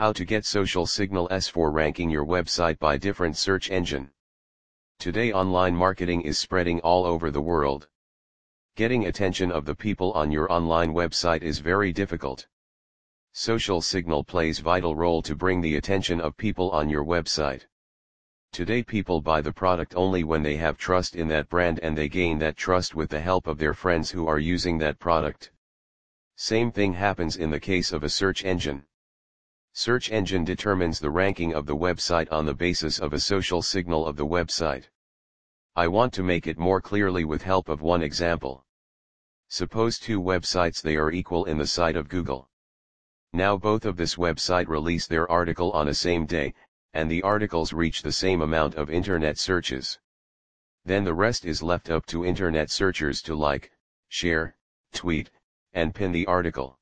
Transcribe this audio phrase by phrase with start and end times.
[0.00, 4.10] How to get social signal S for ranking your website by different search engine.
[4.98, 7.86] Today online marketing is spreading all over the world.
[8.76, 12.46] Getting attention of the people on your online website is very difficult.
[13.34, 17.66] Social signal plays vital role to bring the attention of people on your website.
[18.52, 22.08] Today people buy the product only when they have trust in that brand and they
[22.08, 25.50] gain that trust with the help of their friends who are using that product.
[26.36, 28.86] Same thing happens in the case of a search engine.
[29.82, 34.06] Search engine determines the ranking of the website on the basis of a social signal
[34.06, 34.90] of the website.
[35.74, 38.66] I want to make it more clearly with help of one example.
[39.48, 42.50] Suppose two websites they are equal in the site of Google.
[43.32, 46.52] Now both of this website release their article on a same day,
[46.92, 49.98] and the articles reach the same amount of internet searches.
[50.84, 53.72] Then the rest is left up to internet searchers to like,
[54.08, 54.56] share,
[54.92, 55.30] tweet,
[55.72, 56.78] and pin the article.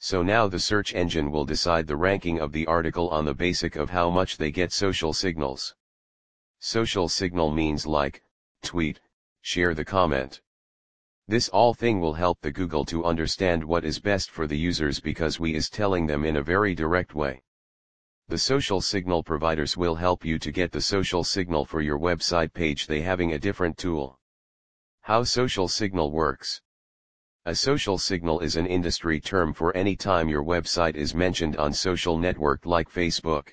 [0.00, 3.74] So now the search engine will decide the ranking of the article on the basic
[3.74, 5.74] of how much they get social signals.
[6.60, 8.22] Social signal means like,
[8.62, 9.00] tweet,
[9.42, 10.40] share the comment.
[11.26, 15.00] This all thing will help the Google to understand what is best for the users
[15.00, 17.42] because we is telling them in a very direct way.
[18.28, 22.52] The social signal providers will help you to get the social signal for your website
[22.52, 24.18] page they having a different tool.
[25.00, 26.60] How social signal works.
[27.46, 31.72] A social signal is an industry term for any time your website is mentioned on
[31.72, 33.48] social network like Facebook.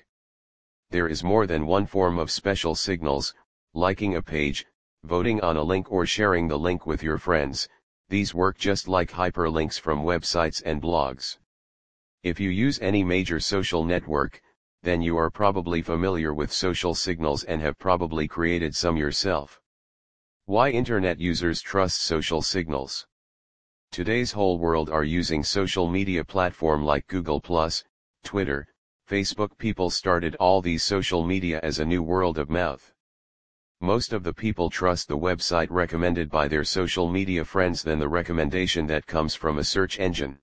[0.90, 3.32] There is more than one form of special signals,
[3.72, 4.66] liking a page,
[5.04, 7.68] voting on a link or sharing the link with your friends,
[8.10, 11.38] these work just like hyperlinks from websites and blogs.
[12.22, 14.42] If you use any major social network,
[14.82, 19.58] then you are probably familiar with social signals and have probably created some yourself.
[20.44, 23.06] Why Internet users trust social signals.
[23.90, 27.40] Today's whole world are using social media platform like Google+,
[28.22, 28.66] Twitter,
[29.08, 32.92] Facebook people started all these social media as a new world of mouth.
[33.80, 38.08] Most of the people trust the website recommended by their social media friends than the
[38.08, 40.38] recommendation that comes from a search engine.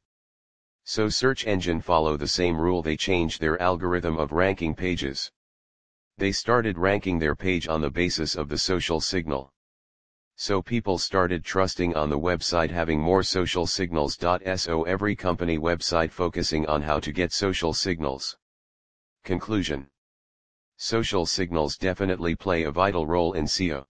[0.85, 5.31] So search engine follow the same rule they change their algorithm of ranking pages.
[6.17, 9.52] They started ranking their page on the basis of the social signal.
[10.35, 14.17] So people started trusting on the website having more social signals.
[14.17, 18.37] So every company website focusing on how to get social signals.
[19.23, 19.87] Conclusion
[20.77, 23.85] Social signals definitely play a vital role in SEO.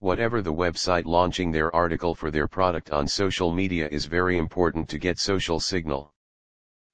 [0.00, 4.88] Whatever the website launching their article for their product on social media is very important
[4.88, 6.12] to get social signal.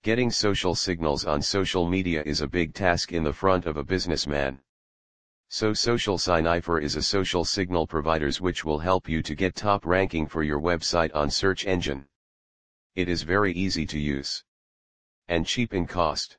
[0.02, 3.82] Getting social signals on social media is a big task in the front of a
[3.82, 4.60] businessman.
[5.50, 9.86] So Social Signifier is a social signal providers which will help you to get top
[9.86, 12.06] ranking for your website on search engine.
[12.94, 14.44] It is very easy to use.
[15.26, 16.37] And cheap in cost.